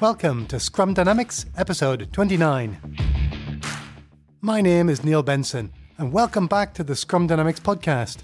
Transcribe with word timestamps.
Welcome 0.00 0.46
to 0.46 0.60
Scrum 0.60 0.94
Dynamics, 0.94 1.44
episode 1.56 2.12
29. 2.12 2.78
My 4.40 4.60
name 4.60 4.88
is 4.88 5.02
Neil 5.02 5.24
Benson, 5.24 5.72
and 5.96 6.12
welcome 6.12 6.46
back 6.46 6.72
to 6.74 6.84
the 6.84 6.94
Scrum 6.94 7.26
Dynamics 7.26 7.58
podcast. 7.58 8.18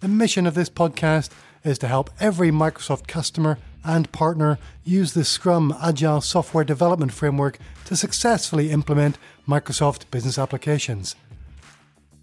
The 0.00 0.08
mission 0.08 0.46
of 0.46 0.54
this 0.54 0.70
podcast 0.70 1.28
is 1.62 1.78
to 1.80 1.88
help 1.88 2.08
every 2.20 2.50
Microsoft 2.50 3.06
customer 3.06 3.58
and 3.84 4.10
partner 4.12 4.58
use 4.82 5.12
the 5.12 5.26
Scrum 5.26 5.76
Agile 5.82 6.22
software 6.22 6.64
development 6.64 7.12
framework 7.12 7.58
to 7.84 7.96
successfully 7.96 8.70
implement 8.70 9.18
Microsoft 9.46 10.10
business 10.10 10.38
applications. 10.38 11.16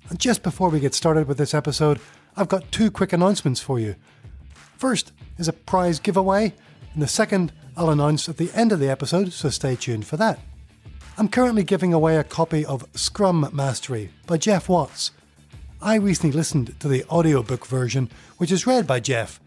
And 0.10 0.20
just 0.20 0.42
before 0.42 0.70
we 0.70 0.80
get 0.80 0.96
started 0.96 1.28
with 1.28 1.38
this 1.38 1.54
episode, 1.54 2.00
I've 2.36 2.50
got 2.50 2.72
two 2.72 2.90
quick 2.90 3.14
announcements 3.14 3.60
for 3.62 3.80
you. 3.80 3.94
First 4.56 5.12
is 5.38 5.48
a 5.48 5.54
prize 5.54 6.00
giveaway, 6.00 6.56
and 6.94 7.04
the 7.04 7.08
second 7.08 7.52
I'll 7.78 7.92
announce 7.92 8.28
at 8.28 8.38
the 8.38 8.50
end 8.56 8.72
of 8.72 8.80
the 8.80 8.90
episode, 8.90 9.32
so 9.32 9.52
stay 9.52 9.76
tuned 9.76 10.08
for 10.08 10.18
that. 10.18 10.40
I'm 11.16 11.28
currently 11.28 11.64
giving 11.64 11.94
away 11.94 12.18
a 12.18 12.24
copy 12.24 12.66
of 12.66 12.88
Scrum 12.98 13.48
Mastery 13.54 14.10
by 14.26 14.38
Geoff 14.38 14.68
Watts. 14.68 15.12
I 15.80 15.94
recently 15.98 16.36
listened 16.36 16.80
to 16.80 16.88
the 16.88 17.06
audiobook 17.06 17.68
version, 17.68 18.10
which 18.38 18.52
is 18.52 18.66
read 18.66 18.88
by 18.88 19.00
Geoff. 19.00 19.40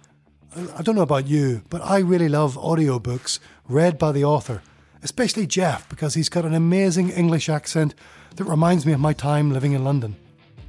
I 0.76 0.82
don't 0.82 0.94
know 0.94 1.02
about 1.02 1.26
you, 1.26 1.62
but 1.70 1.82
I 1.84 1.98
really 1.98 2.28
love 2.28 2.54
audiobooks 2.54 3.40
read 3.68 3.98
by 3.98 4.12
the 4.12 4.24
author, 4.24 4.62
especially 5.02 5.48
Geoff 5.48 5.88
because 5.88 6.14
he's 6.14 6.28
got 6.28 6.44
an 6.44 6.54
amazing 6.54 7.10
English 7.10 7.48
accent 7.48 7.96
that 8.36 8.44
reminds 8.44 8.86
me 8.86 8.92
of 8.92 9.00
my 9.00 9.12
time 9.12 9.50
living 9.50 9.72
in 9.72 9.82
London. 9.82 10.14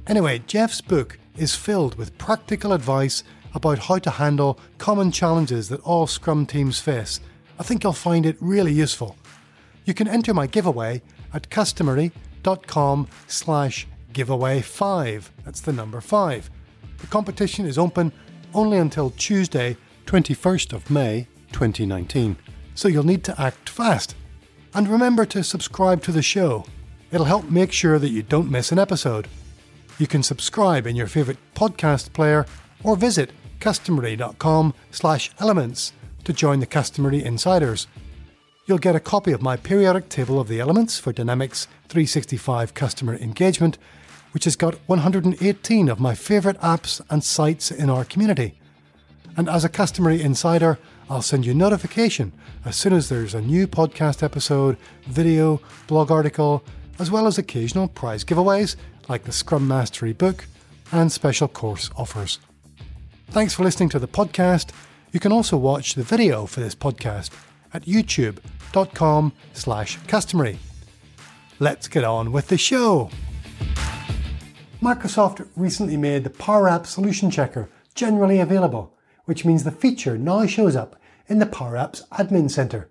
Anyway, 0.08 0.42
Geoff's 0.48 0.80
book 0.80 1.16
is 1.36 1.54
filled 1.54 1.94
with 1.94 2.18
practical 2.18 2.72
advice 2.72 3.22
about 3.54 3.78
how 3.78 3.98
to 3.98 4.10
handle 4.10 4.58
common 4.78 5.12
challenges 5.12 5.68
that 5.68 5.80
all 5.82 6.08
Scrum 6.08 6.44
teams 6.44 6.80
face 6.80 7.20
I 7.58 7.62
think 7.62 7.82
you'll 7.82 7.92
find 7.92 8.26
it 8.26 8.36
really 8.40 8.72
useful. 8.72 9.16
You 9.84 9.94
can 9.94 10.08
enter 10.08 10.32
my 10.32 10.46
giveaway 10.46 11.02
at 11.34 11.48
customery.com 11.50 13.08
slash 13.26 13.86
giveaway 14.12 14.60
5. 14.60 15.32
That's 15.44 15.60
the 15.60 15.72
number 15.72 16.00
5. 16.00 16.50
The 16.98 17.06
competition 17.06 17.66
is 17.66 17.78
open 17.78 18.12
only 18.54 18.78
until 18.78 19.10
Tuesday, 19.10 19.76
21st 20.06 20.72
of 20.72 20.90
May 20.90 21.26
2019. 21.52 22.36
So 22.74 22.88
you'll 22.88 23.04
need 23.04 23.24
to 23.24 23.40
act 23.40 23.68
fast. 23.68 24.14
And 24.74 24.88
remember 24.88 25.26
to 25.26 25.44
subscribe 25.44 26.02
to 26.04 26.12
the 26.12 26.22
show. 26.22 26.64
It'll 27.10 27.26
help 27.26 27.50
make 27.50 27.72
sure 27.72 27.98
that 27.98 28.10
you 28.10 28.22
don't 28.22 28.50
miss 28.50 28.72
an 28.72 28.78
episode. 28.78 29.28
You 29.98 30.06
can 30.06 30.22
subscribe 30.22 30.86
in 30.86 30.96
your 30.96 31.06
favourite 31.06 31.38
podcast 31.54 32.12
player 32.12 32.46
or 32.82 32.96
visit 32.96 33.30
customery.com 33.60 34.74
slash 34.90 35.30
elements 35.38 35.92
to 36.24 36.32
join 36.32 36.60
the 36.60 36.66
Customery 36.66 37.22
Insiders. 37.22 37.86
You'll 38.66 38.78
get 38.78 38.96
a 38.96 39.00
copy 39.00 39.32
of 39.32 39.42
my 39.42 39.56
periodic 39.56 40.08
table 40.08 40.38
of 40.38 40.48
the 40.48 40.60
elements 40.60 40.98
for 40.98 41.12
Dynamics 41.12 41.66
365 41.88 42.74
customer 42.74 43.16
engagement, 43.16 43.76
which 44.32 44.44
has 44.44 44.56
got 44.56 44.76
118 44.86 45.88
of 45.88 46.00
my 46.00 46.14
favourite 46.14 46.58
apps 46.60 47.00
and 47.10 47.24
sites 47.24 47.70
in 47.70 47.90
our 47.90 48.04
community. 48.04 48.58
And 49.36 49.48
as 49.48 49.64
a 49.64 49.68
Customery 49.68 50.20
Insider, 50.20 50.78
I'll 51.10 51.22
send 51.22 51.44
you 51.44 51.54
notification 51.54 52.32
as 52.64 52.76
soon 52.76 52.92
as 52.92 53.08
there's 53.08 53.34
a 53.34 53.40
new 53.40 53.66
podcast 53.66 54.22
episode, 54.22 54.76
video, 55.06 55.60
blog 55.86 56.10
article, 56.10 56.62
as 56.98 57.10
well 57.10 57.26
as 57.26 57.38
occasional 57.38 57.88
prize 57.88 58.24
giveaways 58.24 58.76
like 59.08 59.24
the 59.24 59.32
Scrum 59.32 59.66
Mastery 59.66 60.12
book 60.12 60.46
and 60.92 61.10
special 61.10 61.48
course 61.48 61.90
offers. 61.96 62.38
Thanks 63.30 63.54
for 63.54 63.64
listening 63.64 63.88
to 63.90 63.98
the 63.98 64.08
podcast 64.08 64.70
you 65.12 65.20
can 65.20 65.30
also 65.30 65.56
watch 65.56 65.94
the 65.94 66.02
video 66.02 66.46
for 66.46 66.60
this 66.60 66.74
podcast 66.74 67.30
at 67.72 67.84
youtube.com 67.84 69.32
slash 69.52 69.98
customery. 70.00 70.56
Let's 71.58 71.86
get 71.86 72.02
on 72.02 72.32
with 72.32 72.48
the 72.48 72.58
show. 72.58 73.10
Microsoft 74.80 75.46
recently 75.54 75.96
made 75.96 76.24
the 76.24 76.30
Power 76.30 76.68
App 76.68 76.86
Solution 76.86 77.30
Checker 77.30 77.68
generally 77.94 78.40
available, 78.40 78.96
which 79.26 79.44
means 79.44 79.62
the 79.62 79.70
feature 79.70 80.18
now 80.18 80.46
shows 80.46 80.74
up 80.74 80.96
in 81.28 81.38
the 81.38 81.46
Power 81.46 81.74
Apps 81.74 82.08
Admin 82.08 82.50
Center. 82.50 82.90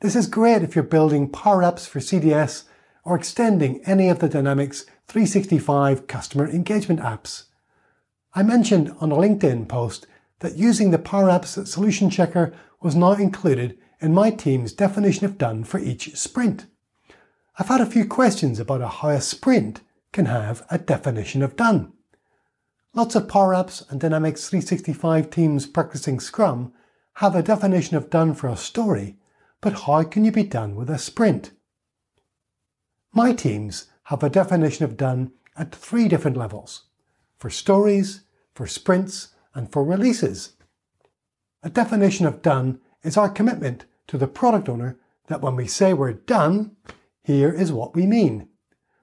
This 0.00 0.16
is 0.16 0.26
great 0.26 0.62
if 0.62 0.74
you're 0.74 0.84
building 0.84 1.30
Power 1.30 1.62
Apps 1.62 1.86
for 1.86 2.00
CDS 2.00 2.64
or 3.04 3.16
extending 3.16 3.80
any 3.86 4.08
of 4.08 4.18
the 4.18 4.28
Dynamics 4.28 4.84
365 5.06 6.06
customer 6.06 6.48
engagement 6.48 7.00
apps. 7.00 7.44
I 8.34 8.42
mentioned 8.42 8.94
on 9.00 9.10
a 9.10 9.16
LinkedIn 9.16 9.68
post 9.68 10.06
that 10.40 10.56
using 10.56 10.90
the 10.90 10.98
Power 10.98 11.28
Apps 11.28 11.66
Solution 11.66 12.10
Checker 12.10 12.52
was 12.80 12.96
not 12.96 13.20
included 13.20 13.78
in 14.00 14.14
my 14.14 14.30
team's 14.30 14.72
definition 14.72 15.26
of 15.26 15.38
done 15.38 15.64
for 15.64 15.78
each 15.78 16.16
sprint. 16.16 16.66
I've 17.58 17.68
had 17.68 17.80
a 17.80 17.86
few 17.86 18.06
questions 18.06 18.58
about 18.58 18.80
how 18.80 19.10
a 19.10 19.20
sprint 19.20 19.82
can 20.12 20.26
have 20.26 20.66
a 20.70 20.78
definition 20.78 21.42
of 21.42 21.56
done. 21.56 21.92
Lots 22.94 23.14
of 23.14 23.28
Power 23.28 23.52
Apps 23.52 23.88
and 23.90 24.00
Dynamics 24.00 24.48
365 24.48 25.30
teams 25.30 25.66
practicing 25.66 26.18
Scrum 26.18 26.72
have 27.14 27.36
a 27.36 27.42
definition 27.42 27.96
of 27.96 28.10
done 28.10 28.34
for 28.34 28.48
a 28.48 28.56
story, 28.56 29.16
but 29.60 29.82
how 29.82 30.02
can 30.02 30.24
you 30.24 30.32
be 30.32 30.42
done 30.42 30.74
with 30.74 30.88
a 30.90 30.98
sprint? 30.98 31.52
My 33.12 33.32
teams 33.32 33.86
have 34.04 34.22
a 34.22 34.30
definition 34.30 34.84
of 34.84 34.96
done 34.96 35.32
at 35.56 35.74
three 35.74 36.08
different 36.08 36.36
levels 36.36 36.84
for 37.38 37.50
stories, 37.50 38.22
for 38.54 38.66
sprints, 38.66 39.28
and 39.54 39.70
for 39.70 39.84
releases. 39.84 40.54
A 41.62 41.70
definition 41.70 42.26
of 42.26 42.42
done 42.42 42.80
is 43.02 43.16
our 43.16 43.28
commitment 43.28 43.84
to 44.06 44.18
the 44.18 44.26
product 44.26 44.68
owner 44.68 44.98
that 45.28 45.42
when 45.42 45.56
we 45.56 45.66
say 45.66 45.92
we're 45.92 46.12
done, 46.12 46.76
here 47.22 47.52
is 47.52 47.72
what 47.72 47.94
we 47.94 48.06
mean. 48.06 48.48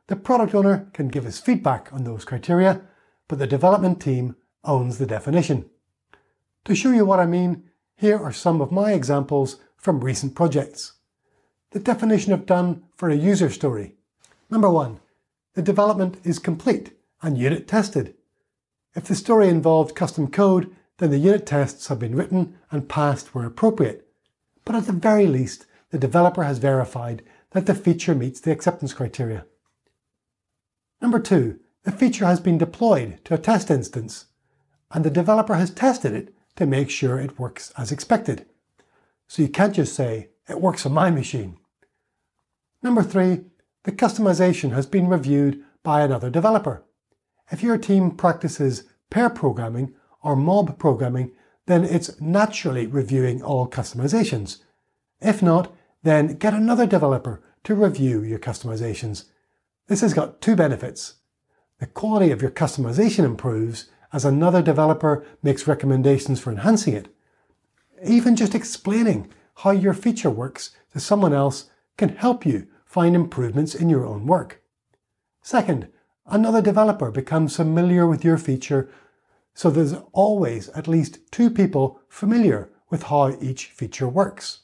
The 0.07 0.15
product 0.15 0.55
owner 0.55 0.89
can 0.93 1.07
give 1.07 1.25
us 1.25 1.39
feedback 1.39 1.89
on 1.91 2.03
those 2.03 2.25
criteria, 2.25 2.81
but 3.27 3.39
the 3.39 3.47
development 3.47 4.01
team 4.01 4.35
owns 4.63 4.97
the 4.97 5.05
definition. 5.05 5.69
To 6.65 6.75
show 6.75 6.91
you 6.91 7.05
what 7.05 7.19
I 7.19 7.25
mean, 7.25 7.63
here 7.95 8.17
are 8.17 8.33
some 8.33 8.59
of 8.61 8.71
my 8.71 8.91
examples 8.91 9.57
from 9.77 10.01
recent 10.03 10.35
projects. 10.35 10.93
The 11.71 11.79
definition 11.79 12.33
of 12.33 12.45
done 12.45 12.83
for 12.95 13.09
a 13.09 13.15
user 13.15 13.49
story. 13.49 13.95
Number 14.49 14.69
one, 14.69 14.99
the 15.53 15.61
development 15.61 16.17
is 16.23 16.39
complete 16.39 16.93
and 17.21 17.37
unit 17.37 17.67
tested. 17.67 18.15
If 18.97 19.03
the 19.03 19.13
story 19.13 19.47
involved 19.47 19.93
custom 19.93 20.27
code, 20.27 20.75
then 20.97 21.11
the 21.11 21.19
unit 21.19 21.45
tests 21.45 21.87
have 21.87 21.99
been 21.99 22.15
written 22.15 22.57
and 22.71 22.89
passed 22.89 23.35
where 23.35 23.45
appropriate. 23.45 24.07
But 24.65 24.73
at 24.73 24.87
the 24.87 24.91
very 24.91 25.27
least, 25.27 25.67
the 25.91 25.99
developer 25.99 26.41
has 26.41 26.57
verified 26.57 27.21
that 27.51 27.67
the 27.67 27.75
feature 27.75 28.15
meets 28.15 28.39
the 28.39 28.51
acceptance 28.51 28.95
criteria. 28.95 29.45
Number 30.99 31.19
two, 31.19 31.59
the 31.83 31.91
feature 31.91 32.25
has 32.25 32.39
been 32.39 32.57
deployed 32.57 33.23
to 33.25 33.35
a 33.35 33.37
test 33.37 33.69
instance, 33.69 34.25
and 34.89 35.05
the 35.05 35.11
developer 35.11 35.53
has 35.53 35.69
tested 35.69 36.13
it 36.13 36.33
to 36.55 36.65
make 36.65 36.89
sure 36.89 37.19
it 37.19 37.37
works 37.37 37.71
as 37.77 37.91
expected. 37.91 38.47
So 39.27 39.43
you 39.43 39.49
can't 39.49 39.75
just 39.75 39.93
say, 39.93 40.29
it 40.49 40.59
works 40.59 40.87
on 40.87 40.93
my 40.93 41.11
machine. 41.11 41.59
Number 42.81 43.03
three, 43.03 43.41
the 43.83 43.91
customization 43.91 44.71
has 44.71 44.87
been 44.87 45.07
reviewed 45.07 45.63
by 45.83 46.01
another 46.01 46.31
developer. 46.31 46.83
If 47.51 47.63
your 47.63 47.77
team 47.77 48.11
practices 48.11 48.83
pair 49.09 49.29
programming 49.29 49.93
or 50.21 50.35
mob 50.35 50.77
programming, 50.77 51.31
then 51.65 51.83
it's 51.83 52.19
naturally 52.19 52.87
reviewing 52.87 53.41
all 53.41 53.69
customizations. 53.69 54.59
If 55.21 55.41
not, 55.41 55.73
then 56.03 56.35
get 56.35 56.53
another 56.53 56.85
developer 56.85 57.41
to 57.63 57.75
review 57.75 58.23
your 58.23 58.39
customizations. 58.39 59.25
This 59.87 60.01
has 60.01 60.13
got 60.13 60.41
two 60.41 60.55
benefits. 60.55 61.15
The 61.79 61.87
quality 61.87 62.31
of 62.31 62.41
your 62.41 62.51
customization 62.51 63.23
improves 63.23 63.89
as 64.13 64.25
another 64.25 64.61
developer 64.61 65.25
makes 65.43 65.67
recommendations 65.67 66.39
for 66.39 66.51
enhancing 66.51 66.93
it. 66.93 67.07
Even 68.05 68.35
just 68.35 68.55
explaining 68.55 69.29
how 69.55 69.71
your 69.71 69.93
feature 69.93 70.29
works 70.29 70.71
to 70.93 70.99
someone 70.99 71.33
else 71.33 71.69
can 71.97 72.09
help 72.09 72.45
you 72.45 72.67
find 72.85 73.15
improvements 73.15 73.75
in 73.75 73.89
your 73.89 74.05
own 74.05 74.25
work. 74.25 74.61
Second, 75.41 75.89
another 76.27 76.61
developer 76.61 77.11
becomes 77.11 77.55
familiar 77.55 78.05
with 78.05 78.23
your 78.23 78.37
feature, 78.37 78.89
so 79.53 79.69
there's 79.69 79.95
always 80.11 80.69
at 80.69 80.87
least 80.87 81.19
two 81.31 81.49
people 81.49 81.99
familiar 82.09 82.69
with 82.89 83.03
how 83.03 83.35
each 83.41 83.65
feature 83.67 84.07
works. 84.07 84.59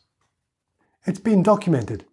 It's 1.05 1.19
been 1.19 1.43
documented. 1.43 2.05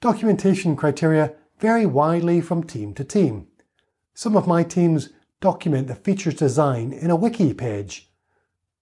Documentation 0.00 0.76
criteria 0.76 1.34
vary 1.58 1.86
widely 1.86 2.40
from 2.40 2.62
team 2.62 2.92
to 2.94 3.04
team. 3.04 3.46
Some 4.14 4.36
of 4.36 4.46
my 4.46 4.62
teams 4.62 5.10
document 5.40 5.88
the 5.88 5.94
feature's 5.94 6.34
design 6.34 6.92
in 6.92 7.10
a 7.10 7.16
wiki 7.16 7.54
page. 7.54 8.10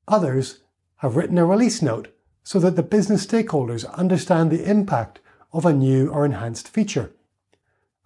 Others 0.08 0.60
have 0.96 1.16
written 1.16 1.38
a 1.38 1.44
release 1.44 1.82
note 1.82 2.08
so 2.42 2.58
that 2.58 2.76
the 2.76 2.82
business 2.82 3.26
stakeholders 3.26 3.90
understand 3.94 4.50
the 4.50 4.68
impact 4.68 5.20
of 5.52 5.64
a 5.64 5.72
new 5.72 6.08
or 6.08 6.24
enhanced 6.24 6.68
feature. 6.68 7.12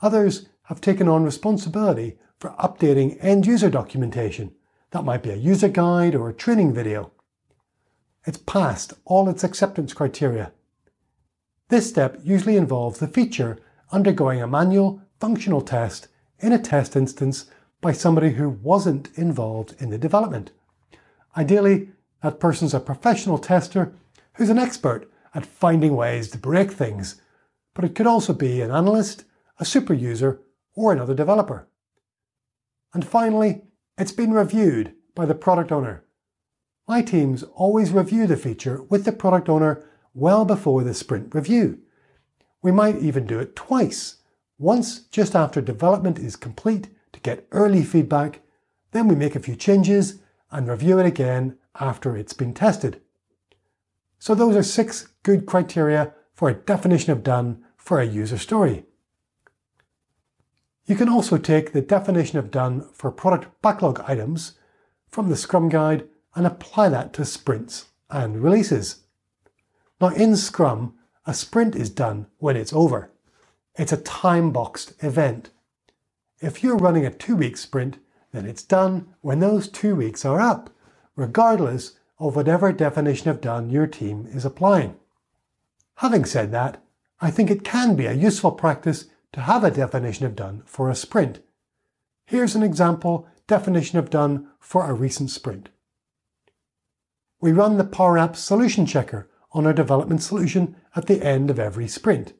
Others 0.01 0.49
have 0.69 0.83
taken 0.83 1.09
on 1.09 1.25
responsibility 1.25 2.19
for 2.39 2.51
updating 2.51 3.17
end 3.23 3.47
user 3.47 3.71
documentation. 3.71 4.53
That 4.91 5.05
might 5.05 5.23
be 5.23 5.31
a 5.31 5.37
user 5.37 5.69
guide 5.69 6.15
or 6.15 6.29
a 6.29 6.35
training 6.35 6.75
video. 6.75 7.11
It's 8.27 8.37
passed 8.37 8.93
all 9.07 9.31
its 9.31 9.43
acceptance 9.43 9.95
criteria. 9.95 10.53
This 11.71 11.89
step 11.89 12.19
usually 12.23 12.57
involves 12.57 12.99
the 12.99 13.09
feature 13.09 13.59
undergoing 13.93 14.43
a 14.43 14.47
manual 14.47 15.01
functional 15.19 15.63
test 15.63 16.09
in 16.39 16.53
a 16.53 16.59
test 16.59 16.97
instance 16.97 17.47
by 17.81 17.93
somebody 17.93 18.33
who 18.33 18.51
wasn't 18.51 19.09
involved 19.15 19.75
in 19.79 19.89
the 19.89 19.97
development. 19.97 20.51
Ideally, 21.35 21.93
that 22.23 22.41
person's 22.41 22.75
a 22.75 22.81
professional 22.81 23.39
tester 23.39 23.95
who's 24.35 24.51
an 24.51 24.59
expert 24.59 25.11
at 25.35 25.47
finding 25.47 25.97
ways 25.97 26.29
to 26.31 26.39
break 26.39 26.73
things, 26.73 27.23
but 27.73 27.87
it 27.87 27.95
could 27.95 28.07
also 28.07 28.35
be 28.35 28.61
an 28.61 28.71
analyst, 28.71 29.25
a 29.59 29.65
super 29.65 29.95
user, 29.95 30.43
or 30.79 30.93
another 30.93 31.15
developer. 31.15 31.67
And 32.95 33.05
finally, 33.05 33.63
it's 33.99 34.13
been 34.13 34.33
reviewed 34.33 34.95
by 35.17 35.27
the 35.27 35.35
product 35.35 35.73
owner. 35.73 36.05
My 36.87 37.03
teams 37.03 37.43
always 37.43 37.91
review 37.91 38.29
the 38.29 38.37
feature 38.37 38.85
with 38.85 39.05
the 39.05 39.11
product 39.11 39.49
owner 39.49 39.85
well 40.15 40.45
before 40.45 40.85
the 40.85 40.95
sprint 40.95 41.35
review. 41.35 41.81
We 42.63 42.71
might 42.71 42.97
even 42.99 43.27
do 43.27 43.41
it 43.41 43.57
twice, 43.57 44.19
once 44.57 45.01
just 45.01 45.35
after 45.35 45.61
development 45.61 46.21
is 46.21 46.37
complete 46.37 46.89
to 47.13 47.21
get 47.21 47.49
early 47.51 47.83
feedback, 47.83 48.41
then 48.93 49.09
we 49.09 49.17
make 49.17 49.35
a 49.35 49.41
few 49.41 49.57
changes 49.57 50.21
and 50.53 50.69
review 50.69 51.01
it 51.01 51.07
again 51.07 51.59
after 51.81 52.17
it's 52.17 52.33
been 52.33 52.55
tested. 52.55 53.01
So 54.21 54.33
those 54.33 54.55
are 54.55 54.63
six 54.63 55.09
good 55.25 55.45
criteria 55.45 56.15
for 56.35 56.49
a 56.49 56.55
definition 56.55 57.13
of 57.13 57.25
done 57.25 57.65
for 57.77 58.01
a 58.01 58.07
user 58.07 58.39
story. 58.39 58.85
You 60.89 60.97
can 60.97 61.11
also 61.11 61.37
take 61.37 61.73
the 61.73 61.83
definition 61.83 62.39
of 62.39 62.51
done 62.51 62.89
for 62.95 63.11
product 63.11 63.49
backlog 63.61 64.03
items 64.07 64.55
from 65.11 65.29
the 65.29 65.37
Scrum 65.37 65.69
Guide 65.69 66.09
and 66.35 66.47
apply 66.47 66.89
that 66.89 67.13
to 67.13 67.27
sprints 67.27 67.89
and 68.09 68.43
releases. 68.43 69.03
Now 70.01 70.09
in 70.09 70.35
Scrum, 70.35 70.95
a 71.27 71.35
sprint 71.35 71.77
is 71.77 71.91
done 71.91 72.27
when 72.39 72.57
it's 72.57 72.73
over. 72.73 73.11
It's 73.75 73.93
a 73.93 73.99
time-boxed 73.99 74.95
event. 75.05 75.51
If 76.41 76.63
you're 76.63 76.79
running 76.79 77.05
a 77.05 77.13
two-week 77.13 77.59
sprint, 77.59 77.99
then 78.33 78.47
it's 78.47 78.63
done 78.63 79.15
when 79.21 79.41
those 79.41 79.69
two 79.69 79.95
weeks 79.95 80.25
are 80.25 80.41
up, 80.41 80.71
regardless 81.17 81.99
of 82.19 82.35
whatever 82.35 82.73
definition 82.73 83.29
of 83.29 83.43
done 83.43 83.69
your 83.69 83.87
team 83.87 84.27
is 84.33 84.47
applying. 84.47 84.97
Having 85.97 86.25
said 86.25 86.51
that, 86.53 86.83
I 87.21 87.31
think 87.31 87.51
it 87.51 87.63
can 87.63 87.95
be 87.95 88.07
a 88.07 88.13
useful 88.15 88.53
practice 88.53 89.05
to 89.33 89.41
have 89.41 89.65
a 89.65 89.71
definition 89.71 90.27
of 90.27 90.37
done 90.37 90.63
for 90.65 90.89
a 90.89 90.95
sprint. 90.95 91.41
Here's 92.27 92.55
an 92.55 92.63
example 92.63 93.27
definition 93.47 93.99
of 93.99 94.11
done 94.11 94.49
for 94.61 94.89
a 94.89 94.93
recent 94.93 95.31
sprint. 95.31 95.71
We 97.41 97.53
run 97.53 97.79
the 97.79 97.85
Power 97.85 98.17
Apps 98.17 98.37
Solution 98.37 98.85
Checker 98.85 99.31
on 99.53 99.67
our 99.67 99.73
development 99.73 100.23
solution 100.23 100.77
at 100.95 101.07
the 101.07 101.25
end 101.25 101.51
of 101.51 101.59
every 101.59 101.89
sprint. 101.89 102.35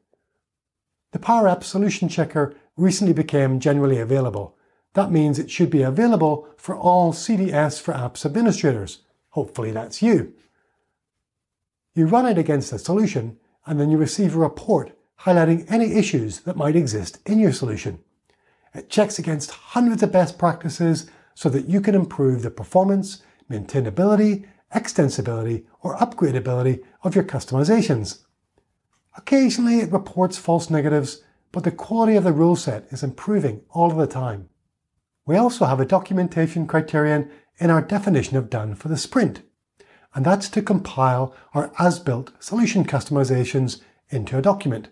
The 1.11 1.19
Power 1.19 1.47
Apps 1.47 1.63
Solution 1.63 2.09
Checker 2.09 2.55
recently 2.77 3.13
became 3.13 3.59
generally 3.59 3.97
available. 3.97 4.57
That 4.93 5.11
means 5.11 5.39
it 5.39 5.49
should 5.49 5.69
be 5.69 5.81
available 5.81 6.47
for 6.57 6.75
all 6.75 7.13
CDS 7.13 7.81
for 7.81 7.93
Apps 7.93 8.25
administrators. 8.25 8.99
Hopefully 9.29 9.71
that's 9.71 10.01
you. 10.01 10.33
You 11.95 12.05
run 12.05 12.27
it 12.27 12.37
against 12.37 12.73
a 12.73 12.79
solution 12.79 13.37
and 13.65 13.79
then 13.79 13.89
you 13.89 13.97
receive 13.97 14.35
a 14.35 14.39
report 14.39 14.95
highlighting 15.23 15.69
any 15.69 15.93
issues 15.93 16.41
that 16.41 16.57
might 16.57 16.75
exist 16.75 17.19
in 17.25 17.39
your 17.39 17.53
solution. 17.53 17.99
It 18.73 18.89
checks 18.89 19.19
against 19.19 19.51
hundreds 19.51 20.03
of 20.03 20.11
best 20.11 20.37
practices 20.37 21.09
so 21.33 21.49
that 21.49 21.67
you 21.67 21.81
can 21.81 21.95
improve 21.95 22.41
the 22.41 22.51
performance, 22.51 23.23
maintainability, 23.49 24.45
extensibility, 24.73 25.65
or 25.81 25.97
upgradability 25.97 26.83
of 27.03 27.15
your 27.15 27.23
customizations. 27.23 28.19
Occasionally 29.17 29.79
it 29.79 29.91
reports 29.91 30.37
false 30.37 30.69
negatives, 30.69 31.23
but 31.51 31.63
the 31.63 31.71
quality 31.71 32.15
of 32.15 32.23
the 32.23 32.31
rule 32.31 32.55
set 32.55 32.85
is 32.91 33.03
improving 33.03 33.61
all 33.71 33.89
the 33.89 34.07
time. 34.07 34.49
We 35.25 35.35
also 35.35 35.65
have 35.65 35.79
a 35.79 35.85
documentation 35.85 36.67
criterion 36.67 37.29
in 37.57 37.69
our 37.69 37.81
definition 37.81 38.37
of 38.37 38.49
done 38.49 38.75
for 38.75 38.87
the 38.87 38.97
sprint, 38.97 39.41
and 40.13 40.25
that's 40.25 40.49
to 40.49 40.61
compile 40.61 41.35
our 41.53 41.71
as-built 41.79 42.31
solution 42.39 42.85
customizations 42.85 43.81
into 44.09 44.37
a 44.37 44.41
document. 44.41 44.89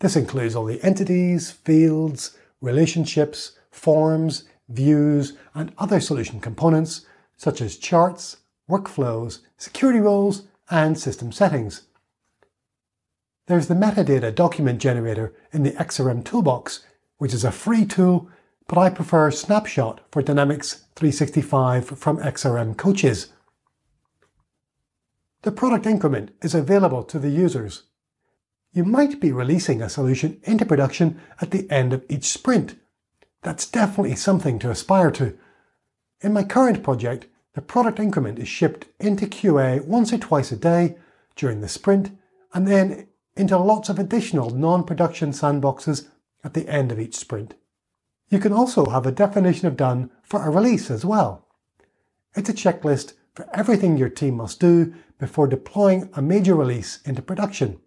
This 0.00 0.16
includes 0.16 0.54
all 0.54 0.64
the 0.64 0.82
entities, 0.82 1.50
fields, 1.50 2.36
relationships, 2.60 3.52
forms, 3.70 4.44
views, 4.68 5.32
and 5.54 5.72
other 5.78 6.00
solution 6.00 6.40
components, 6.40 7.04
such 7.36 7.60
as 7.60 7.76
charts, 7.76 8.38
workflows, 8.70 9.40
security 9.56 9.98
roles, 9.98 10.42
and 10.70 10.98
system 10.98 11.32
settings. 11.32 11.82
There's 13.46 13.68
the 13.68 13.74
metadata 13.74 14.34
document 14.34 14.78
generator 14.78 15.34
in 15.52 15.62
the 15.62 15.70
XRM 15.72 16.24
toolbox, 16.24 16.84
which 17.16 17.32
is 17.32 17.44
a 17.44 17.50
free 17.50 17.86
tool, 17.86 18.28
but 18.66 18.76
I 18.76 18.90
prefer 18.90 19.30
Snapshot 19.30 20.02
for 20.12 20.22
Dynamics 20.22 20.84
365 20.96 21.98
from 21.98 22.18
XRM 22.18 22.76
coaches. 22.76 23.32
The 25.42 25.52
product 25.52 25.86
increment 25.86 26.32
is 26.42 26.54
available 26.54 27.02
to 27.04 27.18
the 27.18 27.30
users. 27.30 27.84
You 28.72 28.84
might 28.84 29.20
be 29.20 29.32
releasing 29.32 29.80
a 29.80 29.88
solution 29.88 30.40
into 30.44 30.66
production 30.66 31.20
at 31.40 31.50
the 31.50 31.70
end 31.70 31.92
of 31.92 32.04
each 32.08 32.24
sprint. 32.24 32.76
That's 33.42 33.66
definitely 33.66 34.16
something 34.16 34.58
to 34.58 34.70
aspire 34.70 35.10
to. 35.12 35.36
In 36.20 36.32
my 36.32 36.44
current 36.44 36.82
project, 36.82 37.26
the 37.54 37.62
product 37.62 37.98
increment 37.98 38.38
is 38.38 38.48
shipped 38.48 38.86
into 39.00 39.26
QA 39.26 39.84
once 39.84 40.12
or 40.12 40.18
twice 40.18 40.52
a 40.52 40.56
day 40.56 40.96
during 41.34 41.60
the 41.60 41.68
sprint 41.68 42.16
and 42.52 42.66
then 42.66 43.08
into 43.36 43.56
lots 43.56 43.88
of 43.88 43.98
additional 43.98 44.50
non-production 44.50 45.30
sandboxes 45.30 46.08
at 46.44 46.54
the 46.54 46.68
end 46.68 46.92
of 46.92 47.00
each 47.00 47.16
sprint. 47.16 47.54
You 48.28 48.38
can 48.38 48.52
also 48.52 48.86
have 48.86 49.06
a 49.06 49.12
definition 49.12 49.66
of 49.66 49.76
done 49.76 50.10
for 50.22 50.44
a 50.44 50.50
release 50.50 50.90
as 50.90 51.04
well. 51.04 51.46
It's 52.34 52.48
a 52.48 52.54
checklist 52.54 53.14
for 53.34 53.48
everything 53.54 53.96
your 53.96 54.08
team 54.08 54.36
must 54.36 54.60
do 54.60 54.92
before 55.18 55.46
deploying 55.46 56.10
a 56.14 56.22
major 56.22 56.54
release 56.54 57.00
into 57.04 57.22
production, 57.22 57.80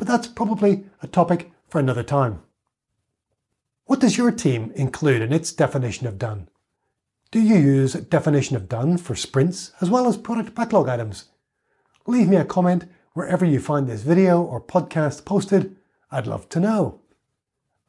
but 0.00 0.08
that's 0.08 0.28
probably 0.28 0.86
a 1.02 1.06
topic 1.06 1.52
for 1.68 1.78
another 1.78 2.02
time. 2.02 2.40
What 3.84 4.00
does 4.00 4.16
your 4.16 4.32
team 4.32 4.72
include 4.74 5.20
in 5.20 5.30
its 5.30 5.52
definition 5.52 6.06
of 6.06 6.18
done? 6.18 6.48
Do 7.30 7.38
you 7.38 7.56
use 7.56 7.92
definition 7.92 8.56
of 8.56 8.66
done 8.66 8.96
for 8.96 9.14
sprints 9.14 9.72
as 9.82 9.90
well 9.90 10.08
as 10.08 10.16
product 10.16 10.54
backlog 10.54 10.88
items? 10.88 11.26
Leave 12.06 12.30
me 12.30 12.36
a 12.36 12.46
comment 12.46 12.86
wherever 13.12 13.44
you 13.44 13.60
find 13.60 13.86
this 13.86 14.00
video 14.00 14.40
or 14.40 14.58
podcast 14.58 15.26
posted, 15.26 15.76
I'd 16.10 16.26
love 16.26 16.48
to 16.48 16.60
know. 16.60 17.02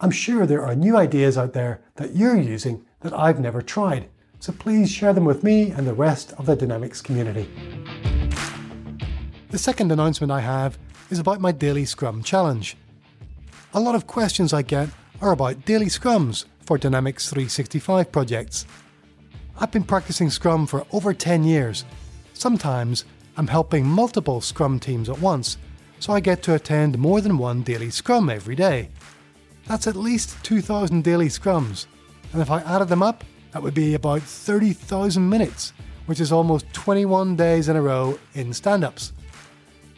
I'm 0.01 0.12
sure 0.12 0.45
there 0.45 0.65
are 0.65 0.75
new 0.75 0.97
ideas 0.97 1.38
out 1.38 1.53
there 1.53 1.81
that 1.95 2.13
you're 2.13 2.38
using 2.38 2.86
that 3.00 3.17
I've 3.17 3.39
never 3.39 3.62
tried, 3.62 4.09
so 4.38 4.51
please 4.51 4.91
share 4.91 5.13
them 5.13 5.24
with 5.24 5.45
me 5.45 5.71
and 5.71 5.88
the 5.88 5.93
rest 5.93 6.33
of 6.33 6.45
the 6.45 6.57
Dynamics 6.57 7.00
community. 7.00 7.50
The 9.51 9.57
second 9.57 9.93
announcement 9.93 10.33
I 10.33 10.41
have 10.41 10.77
is 11.12 11.20
about 11.20 11.41
my 11.41 11.51
Daily 11.51 11.84
Scrum 11.84 12.24
Challenge. 12.24 12.77
A 13.74 13.80
lot 13.80 13.96
of 13.96 14.08
questions 14.08 14.53
I 14.53 14.62
get 14.62 14.88
are 15.22 15.34
about 15.34 15.65
daily 15.65 15.88
scrums 15.88 16.46
for 16.62 16.77
Dynamics 16.77 17.30
365 17.30 18.12
projects. 18.13 18.65
I've 19.60 19.72
been 19.72 19.84
practicing 19.84 20.30
Scrum 20.30 20.65
for 20.65 20.86
over 20.94 21.13
10 21.13 21.44
years. 21.44 21.84
Sometimes 22.34 23.03
I'm 23.36 23.48
helping 23.48 23.86
multiple 23.86 24.39
Scrum 24.39 24.80
teams 24.80 25.10
at 25.10 25.20
once, 25.20 25.58
so 26.00 26.13
I 26.13 26.22
get 26.22 26.41
to 26.44 26.56
attend 26.56 26.98
more 26.98 27.20
than 27.20 27.38
one 27.38 27.62
daily 27.62 27.89
Scrum 27.89 28.30
every 28.30 28.56
day. 28.56 28.89
That's 29.68 29.88
at 29.88 29.98
least 29.98 30.41
2,000 30.44 31.03
daily 31.03 31.27
Scrums, 31.27 31.88
and 32.32 32.41
if 32.41 32.50
I 32.50 32.62
added 32.62 32.88
them 32.88 33.03
up, 33.03 33.25
that 33.51 33.62
would 33.62 33.74
be 33.74 33.96
about 33.96 34.22
30,000 34.22 35.27
minutes, 35.27 35.74
which 36.06 36.22
is 36.22 36.32
almost 36.32 36.72
21 36.72 37.36
days 37.36 37.68
in 37.68 37.75
a 37.75 37.82
row 37.82 38.18
in 38.34 38.53
stand 38.53 38.86
ups. 38.86 39.12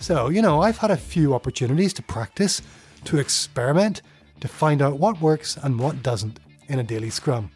So, 0.04 0.28
you 0.28 0.42
know, 0.42 0.62
I've 0.62 0.80
had 0.80 0.92
a 0.92 0.98
few 0.98 1.34
opportunities 1.34 1.94
to 1.94 2.02
practice, 2.02 2.62
to 3.06 3.20
experiment, 3.20 4.02
to 4.42 4.50
find 4.50 4.82
out 4.82 5.00
what 5.00 5.22
works 5.22 5.56
and 5.56 5.80
what 5.80 6.04
doesn't 6.04 6.42
in 6.68 6.80
a 6.80 6.84
daily 6.84 7.10
Scrum. 7.10 7.50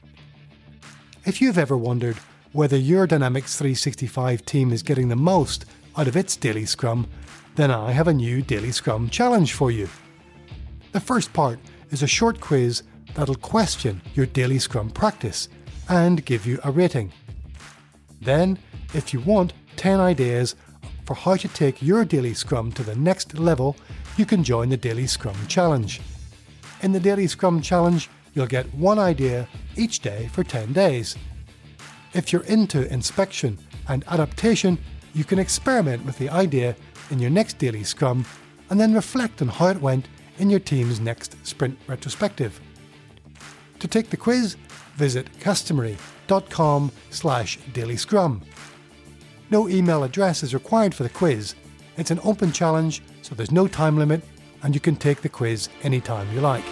If 1.25 1.41
you've 1.41 1.57
ever 1.57 1.75
wondered 1.75 2.15
whether 2.53 2.77
your 2.77 3.05
Dynamics 3.05 3.57
365 3.57 4.45
team 4.45 4.71
is 4.71 4.81
getting 4.81 5.09
the 5.09 5.15
most 5.17 5.65
out 5.97 6.07
of 6.07 6.15
its 6.15 6.37
daily 6.37 6.65
scrum, 6.65 7.09
then 7.55 7.69
I 7.69 7.91
have 7.91 8.07
a 8.07 8.13
new 8.13 8.41
daily 8.41 8.71
scrum 8.71 9.09
challenge 9.09 9.51
for 9.51 9.69
you. 9.69 9.89
The 10.93 11.01
first 11.01 11.33
part 11.33 11.59
is 11.91 12.01
a 12.01 12.07
short 12.07 12.39
quiz 12.39 12.83
that'll 13.13 13.35
question 13.35 14.01
your 14.15 14.25
daily 14.25 14.59
scrum 14.59 14.89
practice 14.89 15.49
and 15.89 16.23
give 16.23 16.45
you 16.45 16.61
a 16.63 16.71
rating. 16.71 17.11
Then, 18.21 18.57
if 18.93 19.13
you 19.13 19.19
want 19.19 19.51
10 19.75 19.99
ideas 19.99 20.55
for 21.07 21.13
how 21.13 21.37
to 21.37 21.47
take 21.47 21.81
your 21.81 22.03
daily 22.03 22.33
scrum 22.33 22.69
to 22.73 22.83
the 22.83 22.95
next 22.95 23.39
level, 23.39 23.77
you 24.17 24.25
can 24.25 24.43
join 24.43 24.67
the 24.67 24.75
Daily 24.75 25.07
Scrum 25.07 25.37
Challenge. 25.47 26.01
In 26.81 26.91
the 26.91 26.99
Daily 26.99 27.27
Scrum 27.27 27.61
Challenge, 27.61 28.09
you'll 28.33 28.45
get 28.45 28.71
one 28.73 28.99
idea 28.99 29.47
each 29.77 30.01
day 30.01 30.29
for 30.33 30.43
10 30.43 30.73
days. 30.73 31.15
If 32.13 32.33
you're 32.33 32.43
into 32.43 32.91
inspection 32.91 33.57
and 33.87 34.03
adaptation, 34.09 34.77
you 35.13 35.23
can 35.23 35.39
experiment 35.39 36.05
with 36.05 36.17
the 36.17 36.29
idea 36.29 36.75
in 37.09 37.19
your 37.19 37.31
next 37.31 37.57
daily 37.57 37.85
scrum 37.85 38.25
and 38.69 38.77
then 38.77 38.93
reflect 38.93 39.41
on 39.41 39.47
how 39.47 39.67
it 39.67 39.81
went 39.81 40.09
in 40.39 40.49
your 40.49 40.59
team's 40.59 40.99
next 40.99 41.37
sprint 41.47 41.79
retrospective. 41.87 42.59
To 43.79 43.87
take 43.87 44.09
the 44.09 44.17
quiz, 44.17 44.57
visit 44.95 45.31
customery.com 45.39 46.91
slash 47.11 47.59
daily 47.71 47.95
scrum. 47.95 48.41
No 49.49 49.69
email 49.69 50.03
address 50.03 50.43
is 50.43 50.53
required 50.53 50.93
for 50.93 51.03
the 51.03 51.09
quiz. 51.09 51.55
It's 51.95 52.11
an 52.11 52.19
open 52.25 52.51
challenge, 52.51 53.01
so 53.21 53.33
there's 53.33 53.51
no 53.51 53.67
time 53.67 53.97
limit, 53.97 54.21
and 54.61 54.73
you 54.73 54.81
can 54.81 54.95
take 54.95 55.21
the 55.21 55.29
quiz 55.29 55.69
anytime 55.83 56.31
you 56.33 56.41
like. 56.41 56.65